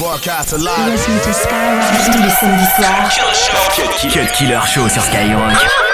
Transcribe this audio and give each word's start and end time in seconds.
Broadcast 0.00 0.54
alive. 0.54 0.92
Listen 0.92 1.12
to 1.20 1.30
Skyrock 1.30 1.84
tous 2.06 2.22
les 2.22 2.30
samedis 2.30 2.64
soirs. 2.74 3.10
Cut 4.10 4.32
Killer 4.32 4.60
Show 4.66 4.88
sur 4.88 5.02
Skyrock. 5.02 5.89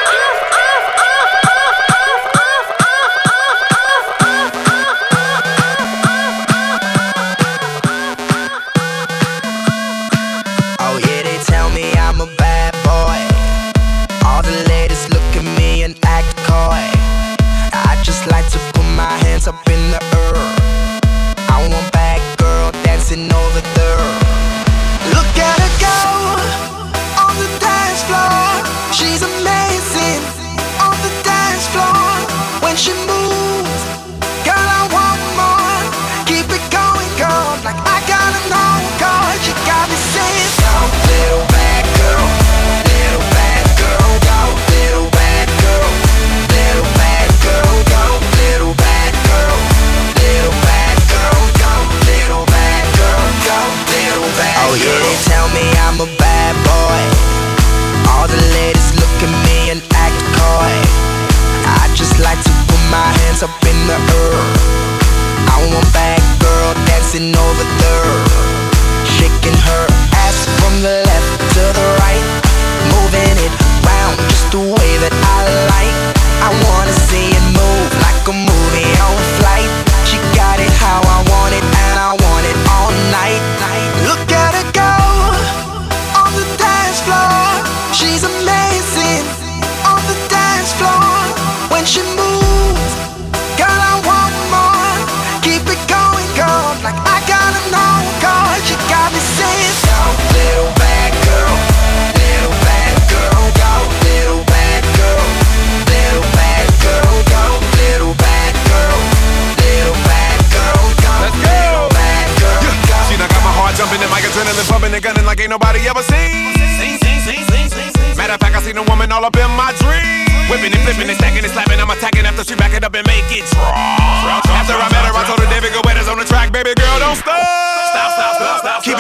nobody 115.59 115.89
ever 115.89 116.03
seen. 116.03 116.36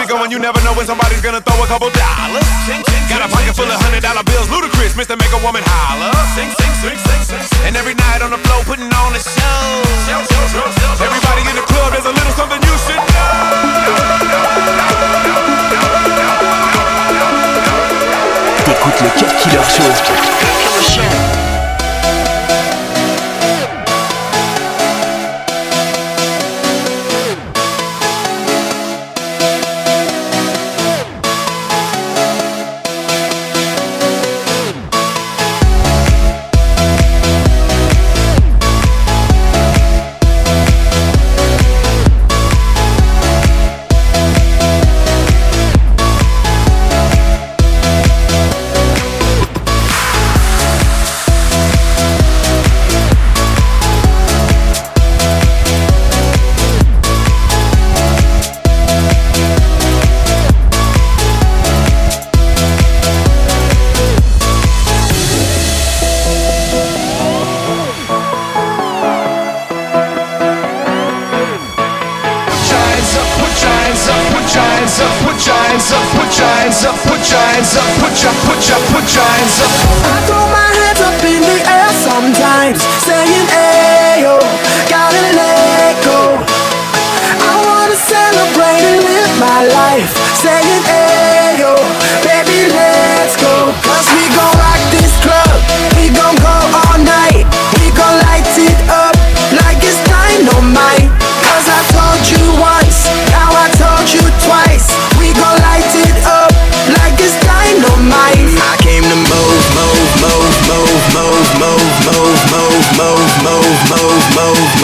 party 0.06 0.18
going, 0.18 0.30
you 0.30 0.38
never 0.38 0.62
know 0.62 0.72
when 0.74 0.86
somebody's 0.86 1.20
gonna 1.20 1.40
throw 1.40 1.62
a 1.62 1.66
couple 1.66 1.90
dollars. 1.90 2.46
Got 3.10 3.22
a 3.22 3.28
pocket 3.28 3.54
full 3.54 3.66
of 3.66 3.80
hundred 3.82 4.02
dollar 4.02 4.22
bills, 4.24 4.48
ludicrous, 4.50 4.94
Mr. 4.94 5.18
Make 5.18 5.32
a 5.34 5.40
Woman 5.42 5.62
holler. 5.66 6.10
And 7.66 7.76
every 7.76 7.94
night 7.94 8.22
on 8.22 8.30
the 8.30 8.38
floor, 8.38 8.62
putting 8.64 8.90
on 8.92 9.14
a 9.14 9.20
show. 9.20 9.82
Everybody 11.02 11.42
in 11.50 11.56
the 11.56 11.66
club, 11.66 11.92
there's 11.92 12.06
a 12.06 12.14
little 12.14 12.32
something 12.38 12.62
you 12.62 12.76
should 12.86 13.02
know. 13.14 13.34
T'écoutes 18.64 19.00
le 19.02 19.10
Cut 19.18 19.32
Killer 19.38 19.64
Show. 20.90 21.55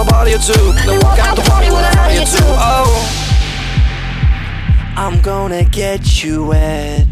wanna 0.00 0.10
bother 0.10 0.30
you 0.30 0.38
too. 0.38 0.72
Then 0.86 1.00
walk 1.00 1.18
out 1.18 1.36
the 1.36 1.42
party 1.42 1.70
when 1.70 1.84
I 1.84 1.94
bother 1.94 2.14
you 2.14 2.24
too. 2.24 2.38
Oh, 2.42 3.06
I'm 4.96 5.20
gonna 5.20 5.64
get 5.64 6.22
you 6.22 6.46
wet. 6.46 7.06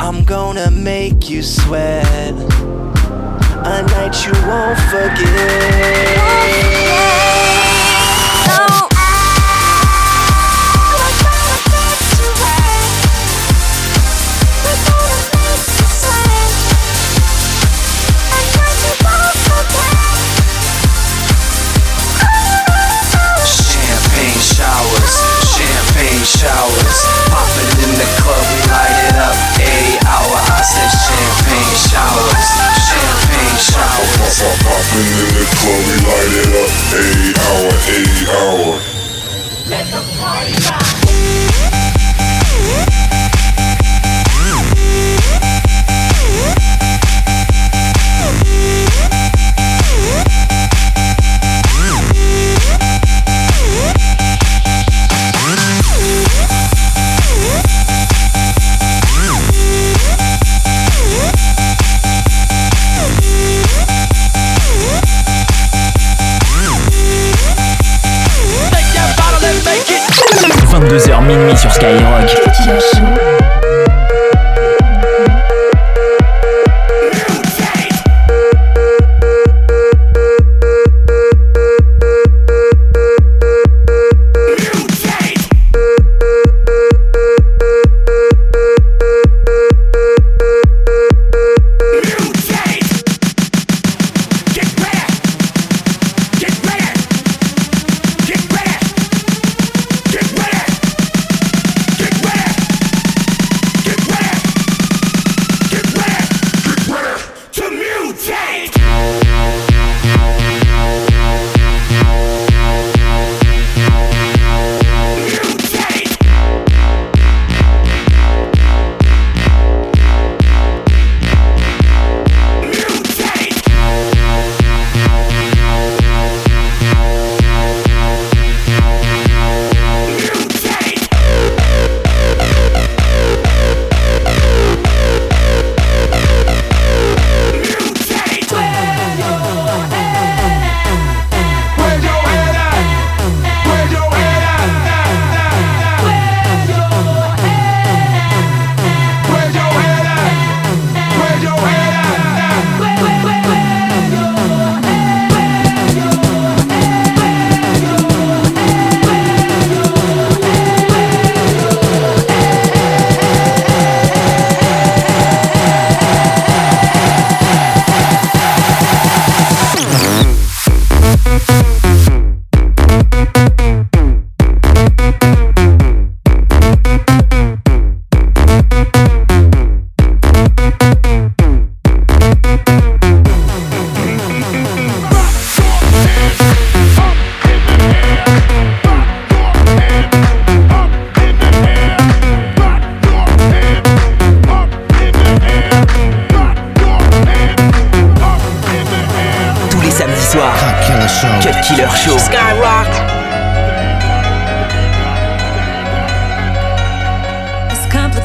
I'm 0.00 0.24
gonna 0.24 0.70
make 0.70 1.28
you 1.30 1.42
sweat. 1.42 2.34
A 3.64 3.82
night 3.82 4.26
you 4.26 4.32
won't 4.46 4.78
forget. 4.90 5.28
champagne 31.48 31.76
showers, 31.88 32.48
champagne 32.88 33.56
showers. 33.56 34.38
Pop, 34.38 34.44
pop, 34.44 34.56
popping 34.64 35.08
in 35.16 35.28
the 35.32 35.44
club, 35.56 35.80
we 35.88 35.96
light 36.04 36.34
it 36.36 36.50
up. 36.60 36.72
Eight 36.92 37.36
hour, 37.46 37.72
eight 37.96 38.28
hour. 38.28 38.76
Let 39.68 39.86
the 39.86 40.02
party 40.18 40.54
rock. 40.68 41.77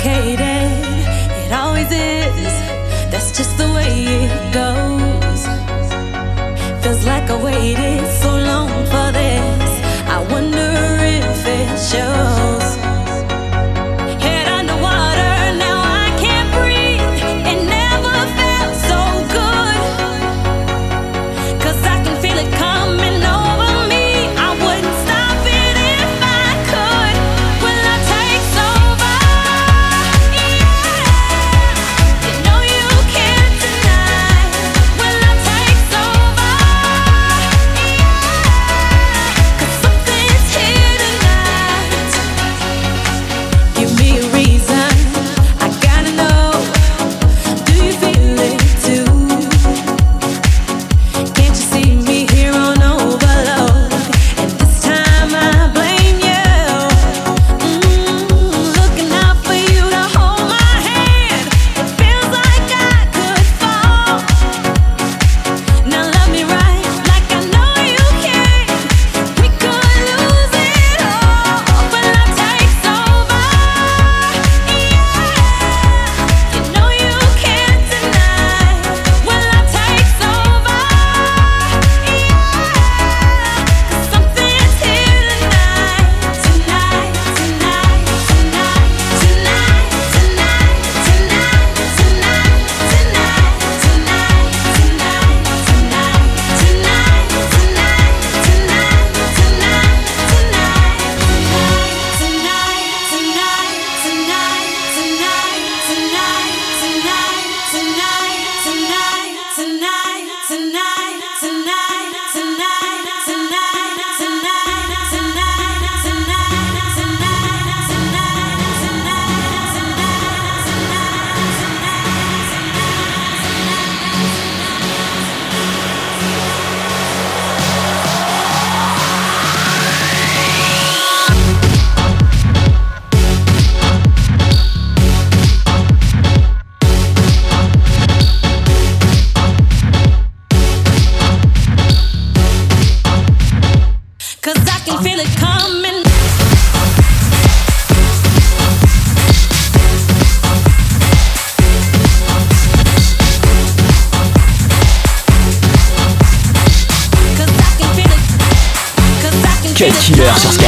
complicated, 0.04 0.38
it 1.46 1.52
always 1.52 1.90
is. 1.92 2.54
That's 3.12 3.32
just 3.32 3.58
the 3.58 3.72
way 3.74 4.06
it 4.06 4.54
goes. 4.54 5.42
Feels 6.84 7.06
like 7.06 7.30
I 7.30 7.44
waited 7.44 8.06
so 8.22 8.30
long 8.38 8.70
for 8.92 9.12
this. 9.14 9.43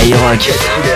your. 0.10 0.95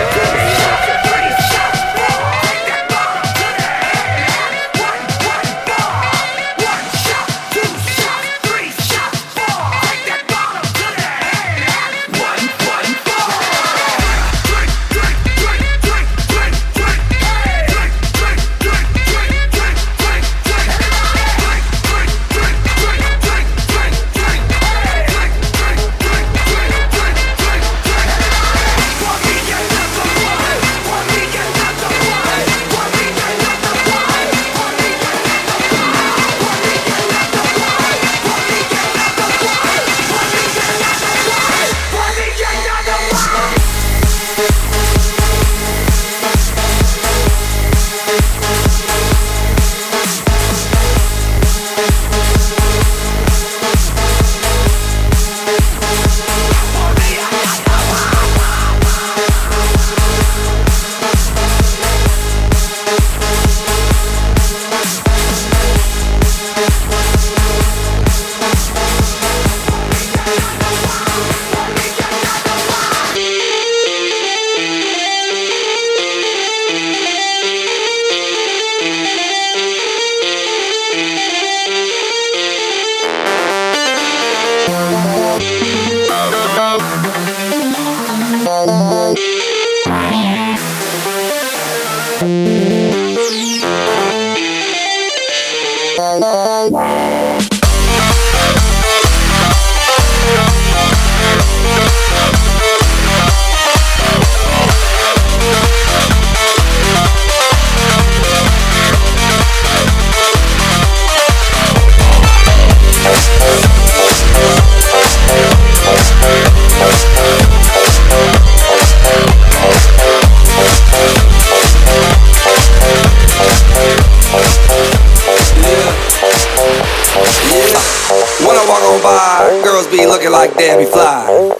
Like 130.60 130.78
Debbie 130.78 130.90
Fly. 130.90 131.59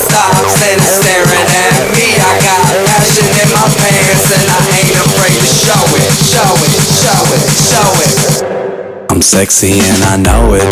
stops 0.01 0.57
and 0.65 0.81
is 0.81 0.95
staring 1.01 1.47
at 1.53 1.75
me. 1.93 2.17
I 2.17 2.33
got 2.41 2.61
passion 2.89 3.27
in 3.29 3.49
my 3.53 3.65
pants 3.77 4.27
and 4.33 4.45
I 4.49 4.59
ain't 4.81 4.97
afraid 4.97 5.37
to 5.37 5.45
show 5.45 5.83
it, 5.97 6.09
show 6.25 6.53
it, 6.65 6.73
show 6.97 7.21
it, 7.35 7.45
show 7.53 7.89
it. 8.01 8.11
I'm 9.11 9.21
sexy 9.21 9.79
and 9.79 10.03
I 10.03 10.15
know 10.17 10.53
it. 10.55 10.65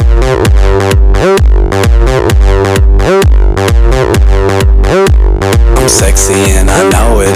I'm 5.78 5.90
sexy 5.90 6.34
and 6.34 6.70
I 6.70 6.90
know 6.90 7.22
it. 7.22 7.36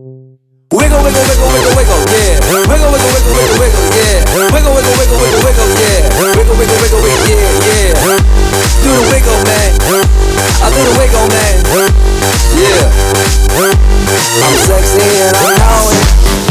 Do 8.81 8.89
the 8.89 9.03
wiggle, 9.11 9.39
man. 9.45 9.71
I 10.63 10.69
do 10.71 10.81
the 10.81 10.93
wiggle, 10.97 11.27
man. 11.29 11.55
Yeah. 12.57 12.89
I'm 14.41 14.55
sexy 14.57 15.01
and 15.01 15.35
I 15.37 15.57
know 15.59 15.91
it. 15.91 16.50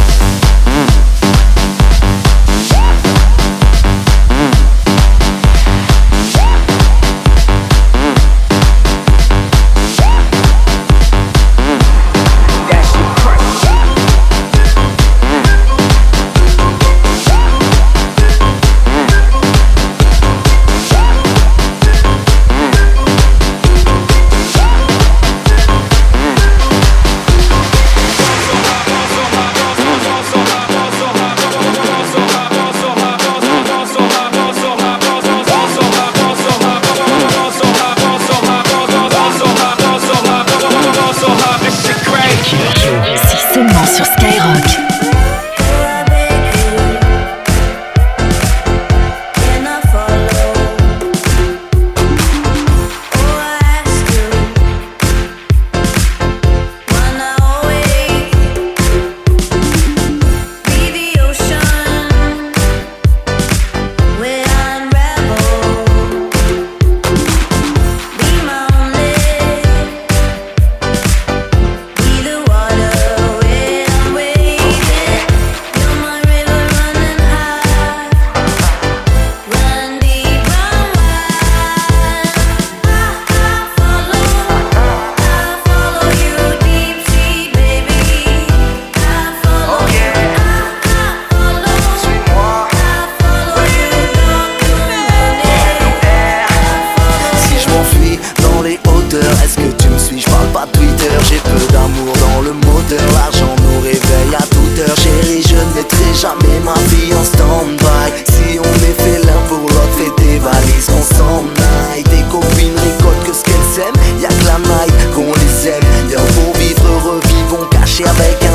a 118.11 118.50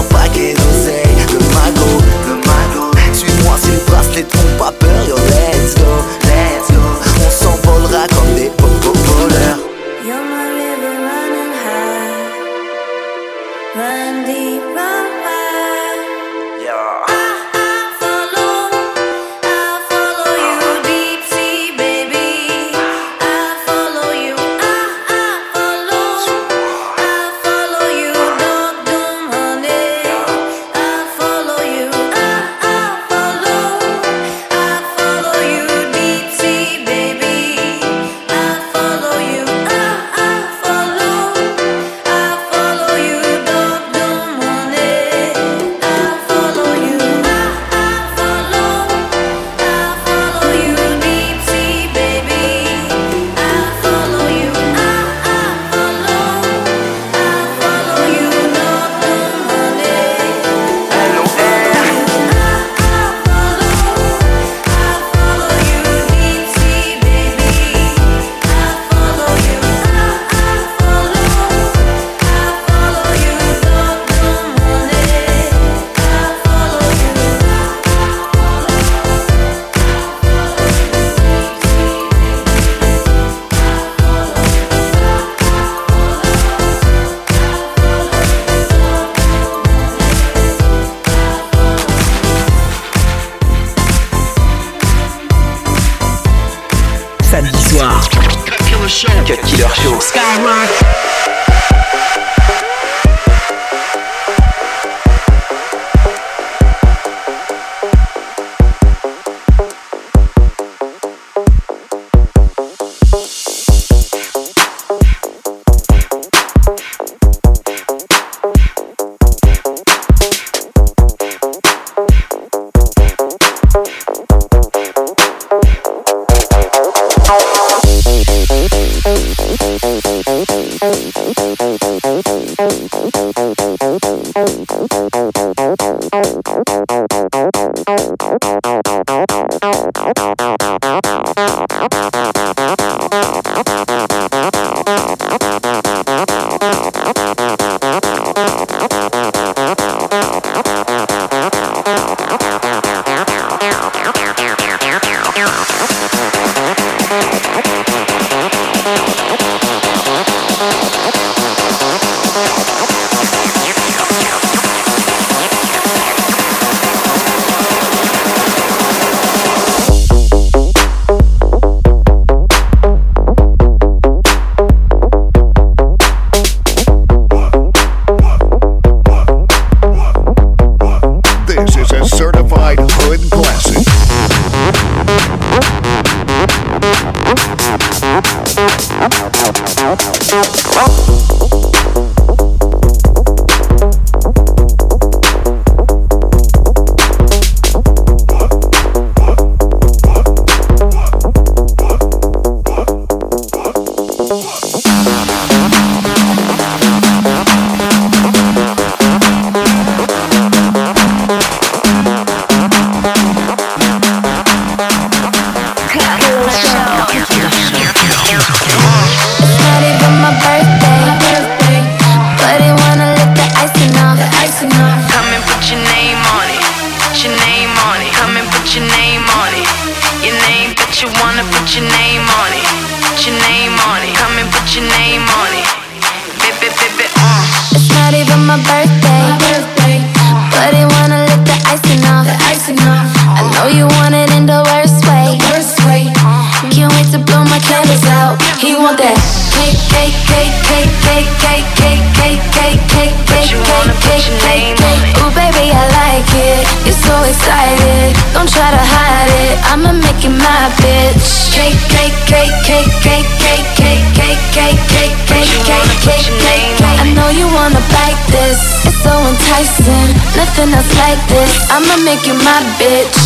nothing 270.46 270.74
else 270.74 270.94
like 270.98 271.22
this. 271.28 271.52
I'ma 271.72 271.98
make 272.06 272.26
you 272.28 272.34
my 272.34 272.62
bitch. 272.78 273.18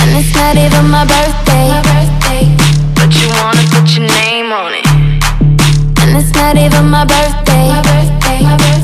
And 0.00 0.10
it's 0.18 0.34
not 0.34 0.56
even 0.56 0.86
my 0.88 1.04
birthday. 1.04 1.66
My 1.68 1.82
birthday. 1.90 2.44
But 2.94 3.10
you 3.18 3.28
wanna 3.40 3.64
put 3.74 3.86
your 3.96 4.06
name 4.22 4.52
on 4.52 4.74
it. 4.74 4.86
And 6.02 6.16
it's 6.16 6.32
not 6.34 6.56
even 6.56 6.86
my 6.88 7.04
birthday. 7.04 7.68
My 7.68 7.82
birthday. 7.82 8.38
My 8.42 8.56
birthday. 8.56 8.83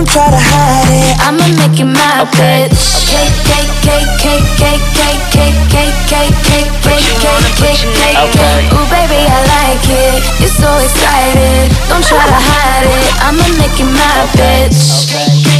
Don't 0.00 0.08
try 0.08 0.30
to 0.30 0.40
hide 0.40 0.88
it. 0.88 1.12
I'ma 1.28 1.44
make 1.60 1.78
you 1.78 1.84
my 1.84 2.24
bitch. 2.32 3.04
Cake, 3.04 3.36
cake, 3.44 3.68
cake, 3.84 4.08
cake, 4.16 4.48
cake, 4.56 4.80
cake, 4.96 5.20
cake, 5.28 5.60
cake, 5.68 6.00
cake, 6.08 6.32
cake, 6.48 6.72
cake, 6.88 7.52
cake, 7.60 7.84
cake, 8.00 8.32
cake. 8.32 8.72
Ooh, 8.72 8.88
baby, 8.88 9.20
I 9.28 9.44
like 9.60 9.84
it. 9.84 10.24
You're 10.40 10.56
so 10.56 10.72
excited. 10.80 11.68
Don't 11.92 12.00
try 12.00 12.24
to 12.24 12.32
hide 12.32 12.88
it. 12.88 13.12
I'ma 13.28 13.44
make 13.60 13.76
you 13.76 13.92
my 13.92 14.24
bitch. 14.40 15.59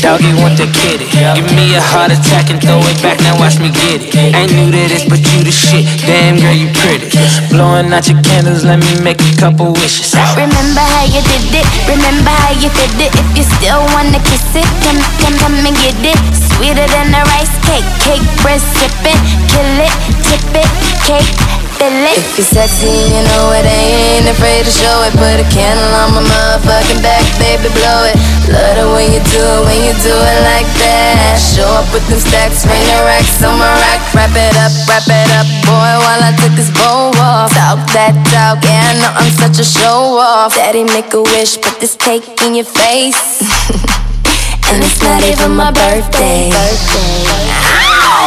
Doggy 0.00 0.32
want 0.40 0.56
the 0.56 0.64
kitty. 0.80 1.04
Give 1.36 1.44
me 1.52 1.76
a 1.76 1.80
heart 1.80 2.08
attack 2.08 2.48
and 2.48 2.56
throw 2.56 2.80
it 2.88 2.96
back, 3.04 3.20
now 3.20 3.36
watch 3.36 3.60
me 3.60 3.68
get 3.68 4.00
it. 4.00 4.16
Ain't 4.16 4.48
new 4.56 4.72
to 4.72 4.82
this, 4.88 5.04
but 5.04 5.20
you 5.20 5.44
the 5.44 5.52
shit. 5.52 5.84
Damn 6.08 6.40
girl, 6.40 6.56
you 6.56 6.72
pretty. 6.80 7.12
Blowing 7.52 7.92
out 7.92 8.08
your 8.08 8.16
candles, 8.24 8.64
let 8.64 8.80
me 8.80 8.88
make 9.04 9.20
a 9.20 9.32
couple 9.36 9.76
wishes. 9.76 10.16
Remember 10.40 10.80
how 10.80 11.04
you 11.04 11.20
did 11.20 11.52
it, 11.52 11.68
remember 11.84 12.32
how 12.32 12.56
you 12.56 12.72
did 12.72 12.96
it. 12.96 13.12
If 13.12 13.28
you 13.36 13.44
still 13.60 13.84
wanna 13.92 14.16
kiss 14.24 14.56
it, 14.56 14.64
come, 14.80 14.96
come, 15.20 15.36
come 15.36 15.56
and 15.68 15.76
get 15.76 16.00
it. 16.00 16.16
Sweeter 16.56 16.88
than 16.88 17.12
a 17.12 17.20
rice 17.36 17.52
cake, 17.68 17.84
cake 18.00 18.24
bread 18.40 18.60
sipping, 18.80 19.20
kill 19.52 19.84
it, 19.84 19.92
tip 20.24 20.64
it, 20.64 20.70
cake 21.04 21.59
if 21.88 22.36
you're 22.36 22.44
sexy, 22.44 22.92
you 22.92 23.22
know 23.24 23.56
it, 23.56 23.64
I 23.64 24.20
ain't 24.20 24.28
afraid 24.28 24.68
to 24.68 24.72
show 24.72 25.00
it. 25.08 25.16
Put 25.16 25.40
a 25.40 25.46
candle 25.48 25.88
on 25.96 26.12
my 26.12 26.20
motherfucking 26.20 27.00
back, 27.00 27.24
baby, 27.40 27.72
blow 27.72 28.04
it. 28.04 28.16
Love 28.52 28.76
it 28.76 28.88
when 28.92 29.08
you 29.08 29.22
do 29.32 29.40
it, 29.40 29.60
when 29.64 29.80
you 29.88 29.94
do 30.04 30.12
it 30.12 30.40
like 30.44 30.68
that. 30.84 31.40
Show 31.40 31.64
up 31.80 31.88
with 31.88 32.04
them 32.12 32.20
stacks, 32.20 32.68
ring 32.68 32.84
the 32.84 33.00
racks 33.08 33.40
on 33.40 33.56
my 33.56 33.72
rack. 33.80 34.00
Wrap 34.12 34.34
it 34.36 34.56
up, 34.60 34.72
wrap 34.84 35.08
it 35.08 35.30
up, 35.40 35.48
boy, 35.64 35.92
while 36.04 36.20
I 36.20 36.36
take 36.36 36.52
this 36.52 36.68
bow 36.76 37.16
off. 37.16 37.48
Talk 37.56 37.80
that 37.96 38.12
talk, 38.28 38.60
yeah, 38.60 38.84
I 38.84 39.00
know 39.00 39.12
I'm 39.16 39.32
such 39.40 39.56
a 39.56 39.64
show 39.64 40.20
off. 40.20 40.56
Daddy, 40.56 40.84
make 40.84 41.14
a 41.16 41.22
wish, 41.22 41.56
put 41.60 41.80
this 41.80 41.96
cake 41.96 42.28
in 42.44 42.54
your 42.54 42.68
face. 42.68 43.40
and 44.68 44.84
it's 44.84 45.00
not 45.00 45.24
even 45.24 45.56
my 45.56 45.72
birthday. 45.72 46.52
Ow! 46.52 48.20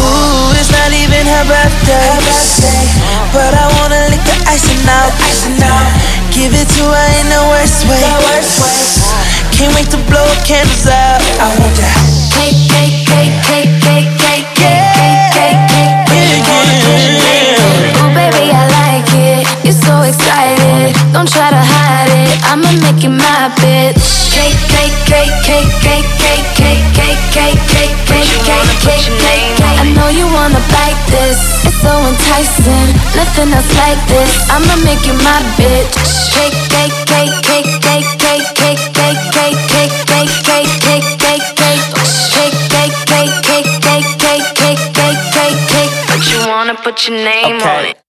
Ooh, 0.00 0.33
it's 0.52 0.70
not 0.70 0.90
even 0.92 1.24
her 1.26 1.44
birthday. 1.48 2.08
But 3.32 3.52
I 3.54 3.66
wanna 3.80 4.08
lick 4.10 4.22
the 4.24 4.36
icing 4.46 4.82
out. 4.88 5.12
Give 6.32 6.52
it 6.52 6.68
to 6.76 6.84
her 6.84 7.08
in 7.20 7.28
the 7.30 7.42
worst 7.50 7.86
way. 7.88 8.02
Can't 9.54 9.74
wait 9.74 9.88
to 9.90 9.98
blow 10.10 10.26
candles 10.44 10.86
out. 10.86 11.22
I 11.40 11.46
want 11.58 11.74
that. 11.78 11.96
Cake, 12.34 12.58
cake, 12.70 13.06
cake, 13.06 13.36
cake. 13.46 13.73
Try 21.22 21.50
to 21.50 21.62
hide 21.62 22.10
it. 22.10 22.42
I'ma 22.50 22.66
make 22.82 23.02
you 23.06 23.10
my 23.14 23.46
bitch. 23.62 24.02
Cake, 24.34 24.58
cake, 24.66 24.90
cake, 25.06 25.30
cake, 25.46 25.70
cake, 25.86 26.06
cake, 26.18 26.42
cake, 26.58 26.82
cake, 26.98 27.22
cake, 27.30 27.60
cake, 27.70 27.94
cake, 28.10 28.34
cake, 28.42 28.74
cake, 28.82 29.06
cake. 29.22 29.78
I 29.78 29.86
know 29.94 30.08
you 30.10 30.26
wanna 30.26 30.58
bite 30.74 30.98
this. 31.14 31.38
It's 31.64 31.78
so 31.78 31.94
enticing. 32.10 32.90
Nothing 33.14 33.54
else 33.54 33.70
like 33.78 34.02
this. 34.10 34.30
I'ma 34.50 34.74
make 34.82 35.06
you 35.06 35.14
my 35.22 35.38
bitch. 35.54 35.94
Cake, 36.34 36.58
cake, 36.74 36.96
cake, 37.06 37.34
cake, 37.46 37.70
cake, 37.78 38.10
cake, 38.18 38.50
cake, 38.58 38.82
cake, 38.98 39.22
cake, 39.30 39.60
cake, 39.70 39.94
cake, 40.10 40.34
cake, 40.42 40.74
cake, 40.82 41.08
cake, 41.22 41.46
cake. 41.54 41.82
Cake, 42.34 42.58
cake, 42.74 42.96
cake, 43.06 43.34
cake, 43.46 43.70
cake, 43.86 44.10
cake, 44.18 44.46
cake, 44.58 44.82
cake, 44.98 45.22
cake, 45.30 45.60
cake. 45.70 45.92
But 46.10 46.20
you 46.30 46.38
wanna 46.50 46.74
put 46.74 47.06
your 47.06 47.16
name 47.18 47.62
on 47.62 47.84
it. 47.86 48.03